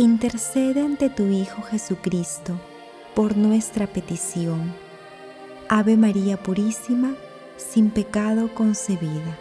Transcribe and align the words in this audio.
intercede 0.00 0.80
ante 0.80 1.10
tu 1.10 1.26
Hijo 1.26 1.60
Jesucristo 1.62 2.58
por 3.16 3.36
nuestra 3.36 3.88
petición. 3.88 4.72
Ave 5.68 5.96
María 5.96 6.36
Purísima, 6.36 7.16
sin 7.56 7.90
pecado 7.90 8.54
concebida. 8.54 9.36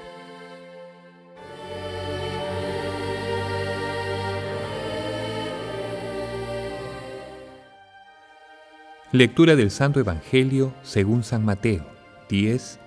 Lectura 9.12 9.56
del 9.56 9.70
Santo 9.70 10.00
Evangelio 10.00 10.74
según 10.82 11.24
San 11.24 11.46
Mateo 11.46 11.86
10, 12.30 12.80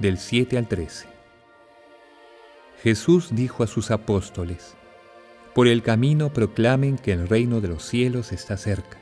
del 0.00 0.18
7 0.18 0.58
al 0.58 0.68
13. 0.68 1.06
Jesús 2.82 3.30
dijo 3.32 3.62
a 3.62 3.66
sus 3.66 3.90
apóstoles, 3.90 4.76
Por 5.56 5.68
el 5.68 5.82
camino 5.82 6.34
proclamen 6.34 6.98
que 6.98 7.12
el 7.12 7.26
reino 7.26 7.62
de 7.62 7.68
los 7.68 7.82
cielos 7.82 8.30
está 8.30 8.58
cerca. 8.58 8.98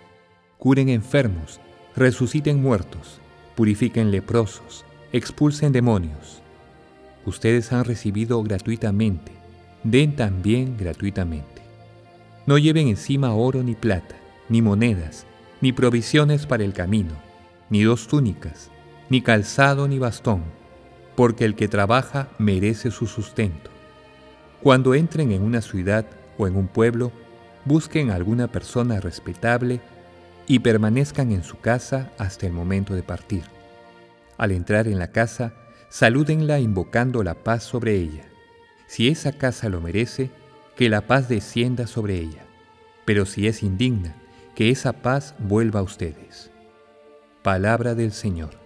Curen 0.56 0.88
enfermos, 0.88 1.58
resuciten 1.96 2.62
muertos, 2.62 3.18
purifiquen 3.56 4.12
leprosos, 4.12 4.84
expulsen 5.12 5.72
demonios. 5.72 6.42
Ustedes 7.26 7.72
han 7.72 7.84
recibido 7.84 8.40
gratuitamente, 8.44 9.32
den 9.82 10.14
también 10.14 10.76
gratuitamente. 10.76 11.60
No 12.46 12.56
lleven 12.56 12.86
encima 12.86 13.34
oro 13.34 13.64
ni 13.64 13.74
plata, 13.74 14.14
ni 14.48 14.62
monedas, 14.62 15.26
ni 15.60 15.72
provisiones 15.72 16.46
para 16.46 16.62
el 16.62 16.72
camino, 16.72 17.14
ni 17.68 17.82
dos 17.82 18.06
túnicas, 18.06 18.70
ni 19.10 19.22
calzado 19.22 19.88
ni 19.88 19.98
bastón, 19.98 20.44
porque 21.16 21.46
el 21.46 21.56
que 21.56 21.66
trabaja 21.66 22.28
merece 22.38 22.92
su 22.92 23.08
sustento. 23.08 23.72
Cuando 24.62 24.94
entren 24.94 25.32
en 25.32 25.42
una 25.42 25.60
ciudad 25.60 26.06
o 26.38 26.46
en 26.46 26.56
un 26.56 26.68
pueblo, 26.68 27.12
busquen 27.64 28.10
a 28.10 28.14
alguna 28.14 28.48
persona 28.48 29.00
respetable 29.00 29.80
y 30.46 30.58
permanezcan 30.58 31.32
en 31.32 31.42
su 31.42 31.58
casa 31.60 32.10
hasta 32.18 32.46
el 32.46 32.52
momento 32.52 32.94
de 32.94 33.02
partir. 33.02 33.44
Al 34.36 34.52
entrar 34.52 34.88
en 34.88 34.98
la 34.98 35.12
casa, 35.12 35.54
salúdenla 35.88 36.58
invocando 36.58 37.22
la 37.22 37.34
paz 37.34 37.62
sobre 37.62 37.94
ella. 37.94 38.24
Si 38.86 39.08
esa 39.08 39.32
casa 39.32 39.68
lo 39.68 39.80
merece, 39.80 40.30
que 40.76 40.88
la 40.88 41.06
paz 41.06 41.28
descienda 41.28 41.86
sobre 41.86 42.16
ella. 42.16 42.44
Pero 43.04 43.26
si 43.26 43.46
es 43.46 43.62
indigna, 43.62 44.16
que 44.54 44.70
esa 44.70 44.92
paz 44.92 45.34
vuelva 45.38 45.80
a 45.80 45.84
ustedes. 45.84 46.50
Palabra 47.42 47.94
del 47.94 48.12
Señor. 48.12 48.63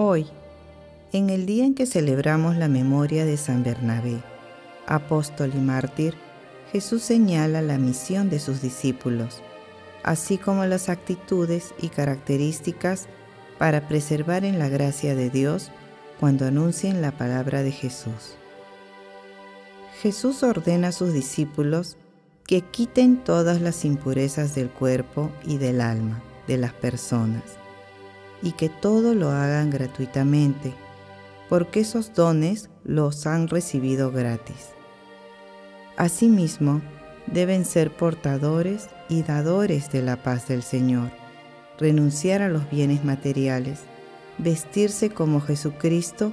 Hoy, 0.00 0.28
en 1.12 1.28
el 1.28 1.44
día 1.44 1.64
en 1.64 1.74
que 1.74 1.84
celebramos 1.84 2.54
la 2.54 2.68
memoria 2.68 3.24
de 3.24 3.36
San 3.36 3.64
Bernabé, 3.64 4.22
apóstol 4.86 5.50
y 5.56 5.58
mártir, 5.58 6.14
Jesús 6.70 7.02
señala 7.02 7.62
la 7.62 7.78
misión 7.78 8.30
de 8.30 8.38
sus 8.38 8.62
discípulos, 8.62 9.42
así 10.04 10.38
como 10.38 10.64
las 10.66 10.88
actitudes 10.88 11.74
y 11.82 11.88
características 11.88 13.08
para 13.58 13.88
preservar 13.88 14.44
en 14.44 14.60
la 14.60 14.68
gracia 14.68 15.16
de 15.16 15.30
Dios 15.30 15.72
cuando 16.20 16.46
anuncien 16.46 17.02
la 17.02 17.10
palabra 17.10 17.64
de 17.64 17.72
Jesús. 17.72 18.36
Jesús 20.00 20.44
ordena 20.44 20.88
a 20.88 20.92
sus 20.92 21.12
discípulos 21.12 21.96
que 22.46 22.60
quiten 22.60 23.16
todas 23.16 23.60
las 23.60 23.84
impurezas 23.84 24.54
del 24.54 24.70
cuerpo 24.70 25.32
y 25.44 25.58
del 25.58 25.80
alma 25.80 26.22
de 26.46 26.56
las 26.56 26.72
personas 26.72 27.58
y 28.42 28.52
que 28.52 28.68
todo 28.68 29.14
lo 29.14 29.30
hagan 29.30 29.70
gratuitamente, 29.70 30.72
porque 31.48 31.80
esos 31.80 32.14
dones 32.14 32.70
los 32.84 33.26
han 33.26 33.48
recibido 33.48 34.12
gratis. 34.12 34.70
Asimismo, 35.96 36.80
deben 37.26 37.64
ser 37.64 37.94
portadores 37.96 38.88
y 39.08 39.22
dadores 39.22 39.90
de 39.90 40.02
la 40.02 40.22
paz 40.22 40.48
del 40.48 40.62
Señor 40.62 41.10
renunciar 41.78 42.42
a 42.42 42.48
los 42.48 42.68
bienes 42.70 43.04
materiales, 43.04 43.80
vestirse 44.38 45.10
como 45.10 45.40
Jesucristo 45.40 46.32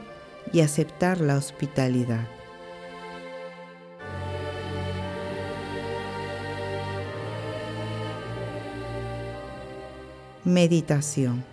y 0.52 0.62
aceptar 0.62 1.22
la 1.22 1.38
hospitalidad. 1.38 2.28
Meditación 10.44 11.44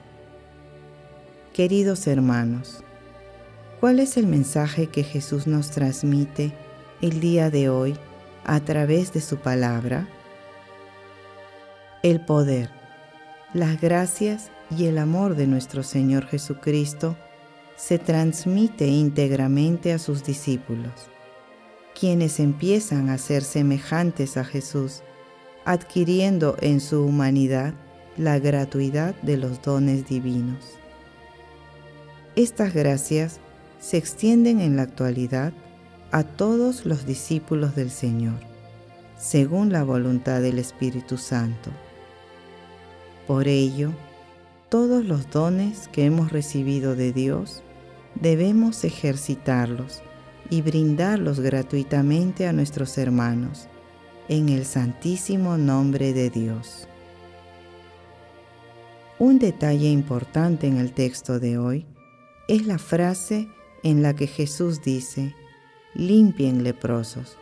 Queridos 1.53 2.07
hermanos, 2.07 2.83
¿cuál 3.79 4.01
es 4.01 4.17
el 4.17 4.27
mensaje 4.27 4.87
que 4.87 5.05
Jesús 5.05 5.47
nos 5.47 5.71
transmite 5.71 6.55
el 7.03 7.21
día 7.21 7.51
de 7.51 7.69
hoy 7.69 7.95
a 8.45 8.61
través 8.61 9.13
de 9.13 9.21
su 9.21 9.37
palabra? 9.37 10.09
El 12.03 12.25
poder 12.25 12.71
las 13.53 13.79
gracias 13.83 14.51
y 14.71 14.87
el 14.87 14.97
amor 14.97 15.37
de 15.37 15.47
nuestro 15.47 15.83
Señor 15.83 16.25
Jesucristo 16.27 17.19
se 17.77 17.99
transmite 17.99 18.87
íntegramente 18.87 19.93
a 19.93 19.99
sus 19.99 20.25
discípulos, 20.25 21.11
quienes 21.99 22.41
empiezan 22.41 23.11
a 23.11 23.19
ser 23.19 23.43
semejantes 23.43 24.39
a 24.39 24.45
Jesús, 24.45 25.03
adquiriendo 25.67 26.57
en 26.63 26.81
su 26.81 27.05
humanidad 27.05 27.75
la 28.17 28.39
gratuidad 28.39 29.15
de 29.17 29.37
los 29.37 29.61
dones 29.61 30.09
divinos. 30.09 30.82
Estas 32.37 32.75
gracias 32.75 33.41
se 33.81 33.97
extienden 33.97 34.61
en 34.61 34.77
la 34.77 34.83
actualidad 34.83 35.53
a 36.11 36.25
todos 36.25 36.87
los 36.87 37.07
discípulos 37.07 37.75
del 37.75 37.91
Señor, 37.91 38.39
según 39.19 39.73
la 39.73 39.83
voluntad 39.83 40.41
del 40.41 40.59
Espíritu 40.59 41.17
Santo 41.17 41.71
por 43.27 43.47
ello, 43.47 43.93
todos 44.69 45.05
los 45.05 45.31
dones 45.31 45.89
que 45.89 46.05
hemos 46.05 46.33
recibido 46.33 46.97
de 46.97 47.13
Dios 47.13 47.63
debemos 48.15 48.85
ejercitarlos 48.85 50.03
y 50.51 50.61
brindarlos 50.61 51.41
gratuitamente 51.41 52.47
a 52.47 52.53
nuestros 52.53 52.99
hermanos, 52.99 53.69
en 54.29 54.49
el 54.49 54.65
santísimo 54.65 55.57
nombre 55.57 56.13
de 56.13 56.31
Dios. 56.31 56.89
Un 59.19 59.39
detalle 59.39 59.89
importante 59.89 60.67
en 60.67 60.79
el 60.79 60.93
texto 60.93 61.39
de 61.39 61.59
hoy 61.59 61.87
es 62.53 62.67
la 62.67 62.79
frase 62.79 63.49
en 63.83 64.03
la 64.03 64.15
que 64.15 64.27
Jesús 64.27 64.83
dice, 64.83 65.35
limpien 65.95 66.63
leprosos. 66.63 67.39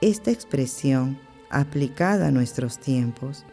Esta 0.00 0.32
expresión, 0.32 1.16
aplicada 1.48 2.26
a 2.26 2.30
nuestros 2.32 2.80
tiempos, 2.80 3.44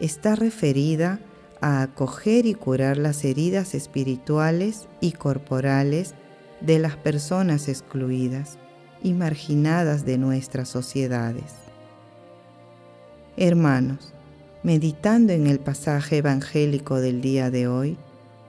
está 0.00 0.34
referida 0.34 1.20
a 1.60 1.82
acoger 1.82 2.46
y 2.46 2.54
curar 2.54 2.96
las 2.96 3.22
heridas 3.26 3.74
espirituales 3.74 4.88
y 5.02 5.12
corporales 5.12 6.14
de 6.62 6.78
las 6.78 6.96
personas 6.96 7.68
excluidas 7.68 8.56
y 9.02 9.12
marginadas 9.12 10.06
de 10.06 10.16
nuestras 10.16 10.70
sociedades. 10.70 11.52
Hermanos, 13.36 14.14
meditando 14.62 15.34
en 15.34 15.48
el 15.48 15.60
pasaje 15.60 16.16
evangélico 16.16 16.98
del 17.02 17.20
día 17.20 17.50
de 17.50 17.68
hoy, 17.68 17.98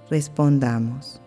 respondamos, 0.09 1.19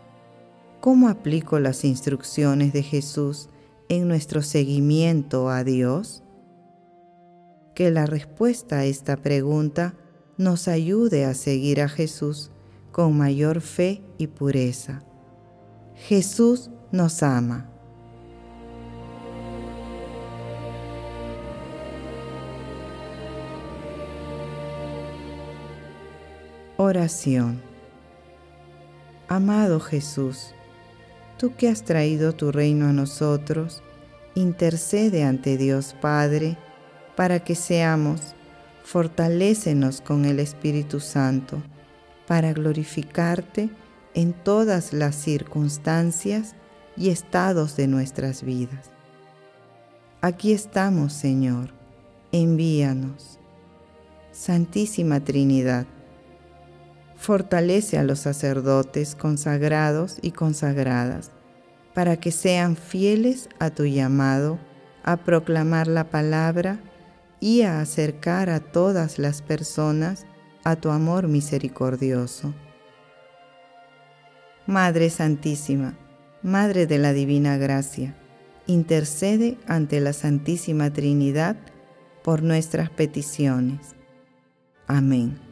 ¿cómo 0.80 1.08
aplico 1.08 1.58
las 1.58 1.84
instrucciones 1.84 2.72
de 2.72 2.82
Jesús 2.82 3.48
en 3.88 4.08
nuestro 4.08 4.42
seguimiento 4.42 5.48
a 5.48 5.64
Dios? 5.64 6.22
Que 7.74 7.90
la 7.90 8.06
respuesta 8.06 8.78
a 8.78 8.84
esta 8.84 9.16
pregunta 9.16 9.94
nos 10.36 10.68
ayude 10.68 11.24
a 11.24 11.34
seguir 11.34 11.80
a 11.80 11.88
Jesús 11.88 12.50
con 12.92 13.16
mayor 13.16 13.60
fe 13.60 14.02
y 14.18 14.28
pureza. 14.28 15.02
Jesús 15.94 16.70
nos 16.92 17.22
ama. 17.22 17.70
Oración. 26.76 27.60
Amado 29.26 29.80
Jesús, 29.80 30.54
tú 31.38 31.54
que 31.56 31.68
has 31.68 31.84
traído 31.84 32.34
tu 32.34 32.52
reino 32.52 32.88
a 32.88 32.92
nosotros, 32.92 33.82
intercede 34.34 35.24
ante 35.24 35.56
Dios 35.56 35.94
Padre 36.00 36.58
para 37.16 37.40
que 37.40 37.54
seamos, 37.54 38.34
fortalécenos 38.84 40.00
con 40.00 40.24
el 40.24 40.40
Espíritu 40.40 41.00
Santo, 41.00 41.62
para 42.26 42.52
glorificarte 42.52 43.70
en 44.14 44.32
todas 44.32 44.92
las 44.92 45.14
circunstancias 45.14 46.54
y 46.96 47.10
estados 47.10 47.76
de 47.76 47.86
nuestras 47.86 48.42
vidas. 48.42 48.90
Aquí 50.20 50.52
estamos, 50.52 51.12
Señor, 51.12 51.72
envíanos. 52.32 53.38
Santísima 54.32 55.20
Trinidad, 55.20 55.86
fortalece 57.18 57.98
a 57.98 58.04
los 58.04 58.20
sacerdotes 58.20 59.14
consagrados 59.14 60.18
y 60.22 60.30
consagradas 60.30 61.32
para 61.92 62.16
que 62.16 62.30
sean 62.30 62.76
fieles 62.76 63.48
a 63.58 63.70
tu 63.70 63.84
llamado 63.84 64.58
a 65.02 65.16
proclamar 65.16 65.88
la 65.88 66.10
palabra 66.10 66.78
y 67.40 67.62
a 67.62 67.80
acercar 67.80 68.50
a 68.50 68.60
todas 68.60 69.18
las 69.18 69.42
personas 69.42 70.26
a 70.64 70.76
tu 70.76 70.90
amor 70.90 71.28
misericordioso. 71.28 72.54
Madre 74.66 75.10
Santísima, 75.10 75.98
Madre 76.42 76.86
de 76.86 76.98
la 76.98 77.12
Divina 77.12 77.56
Gracia, 77.56 78.14
intercede 78.66 79.56
ante 79.66 80.00
la 80.00 80.12
Santísima 80.12 80.92
Trinidad 80.92 81.56
por 82.22 82.42
nuestras 82.42 82.90
peticiones. 82.90 83.96
Amén. 84.86 85.47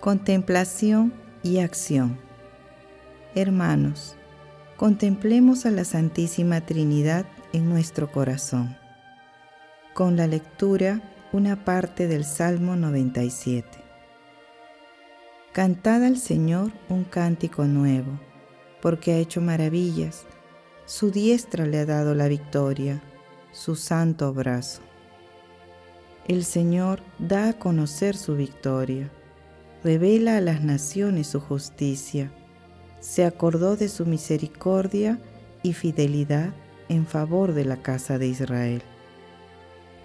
Contemplación 0.00 1.12
y 1.42 1.58
acción. 1.58 2.18
Hermanos, 3.34 4.16
contemplemos 4.78 5.66
a 5.66 5.70
la 5.70 5.84
Santísima 5.84 6.62
Trinidad 6.62 7.26
en 7.52 7.68
nuestro 7.68 8.10
corazón. 8.10 8.78
Con 9.92 10.16
la 10.16 10.26
lectura, 10.26 11.02
una 11.32 11.66
parte 11.66 12.08
del 12.08 12.24
Salmo 12.24 12.76
97. 12.76 13.68
Cantad 15.52 16.02
al 16.02 16.16
Señor 16.16 16.72
un 16.88 17.04
cántico 17.04 17.66
nuevo, 17.66 18.18
porque 18.80 19.12
ha 19.12 19.18
hecho 19.18 19.42
maravillas. 19.42 20.24
Su 20.86 21.10
diestra 21.10 21.66
le 21.66 21.78
ha 21.78 21.84
dado 21.84 22.14
la 22.14 22.26
victoria, 22.26 23.02
su 23.52 23.76
santo 23.76 24.32
brazo. 24.32 24.80
El 26.26 26.46
Señor 26.46 27.02
da 27.18 27.50
a 27.50 27.52
conocer 27.58 28.16
su 28.16 28.34
victoria 28.34 29.10
revela 29.82 30.36
a 30.36 30.40
las 30.40 30.62
naciones 30.62 31.28
su 31.28 31.40
justicia, 31.40 32.30
se 33.00 33.24
acordó 33.24 33.76
de 33.76 33.88
su 33.88 34.04
misericordia 34.04 35.18
y 35.62 35.72
fidelidad 35.72 36.52
en 36.88 37.06
favor 37.06 37.54
de 37.54 37.64
la 37.64 37.80
casa 37.82 38.18
de 38.18 38.26
Israel. 38.26 38.82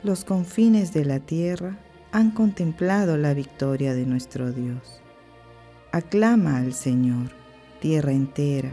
Los 0.03 0.23
confines 0.23 0.93
de 0.93 1.03
la 1.03 1.19
tierra 1.19 1.77
han 2.11 2.31
contemplado 2.31 3.17
la 3.17 3.33
victoria 3.33 3.93
de 3.93 4.05
nuestro 4.05 4.51
Dios. 4.51 5.01
Aclama 5.91 6.57
al 6.57 6.73
Señor, 6.73 7.31
tierra 7.81 8.11
entera, 8.11 8.71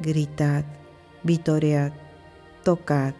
gritad, 0.00 0.64
vitoread, 1.22 1.92
tocad, 2.62 3.14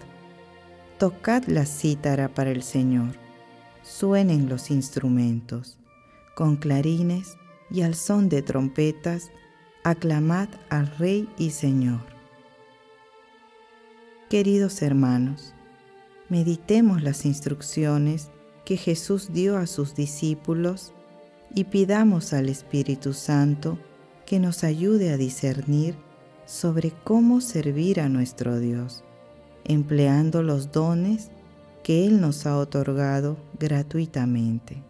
tocad 0.98 1.44
la 1.44 1.64
cítara 1.64 2.28
para 2.28 2.50
el 2.50 2.62
Señor, 2.62 3.14
suenen 3.82 4.48
los 4.48 4.70
instrumentos 4.70 5.79
con 6.40 6.56
clarines 6.56 7.36
y 7.70 7.82
al 7.82 7.94
son 7.94 8.30
de 8.30 8.40
trompetas, 8.40 9.30
aclamad 9.84 10.48
al 10.70 10.86
Rey 10.96 11.28
y 11.36 11.50
Señor. 11.50 12.00
Queridos 14.30 14.80
hermanos, 14.80 15.52
meditemos 16.30 17.02
las 17.02 17.26
instrucciones 17.26 18.30
que 18.64 18.78
Jesús 18.78 19.34
dio 19.34 19.58
a 19.58 19.66
sus 19.66 19.94
discípulos 19.94 20.94
y 21.54 21.64
pidamos 21.64 22.32
al 22.32 22.48
Espíritu 22.48 23.12
Santo 23.12 23.78
que 24.24 24.40
nos 24.40 24.64
ayude 24.64 25.12
a 25.12 25.18
discernir 25.18 25.94
sobre 26.46 26.90
cómo 27.04 27.42
servir 27.42 28.00
a 28.00 28.08
nuestro 28.08 28.58
Dios, 28.58 29.04
empleando 29.64 30.42
los 30.42 30.72
dones 30.72 31.30
que 31.82 32.06
Él 32.06 32.18
nos 32.18 32.46
ha 32.46 32.56
otorgado 32.56 33.36
gratuitamente. 33.58 34.89